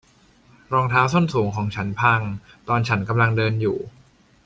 [0.73, 2.21] รองเท้าส้นสูงของฉันพัง
[2.69, 3.77] ตอนฉันกำลังเดินอยู่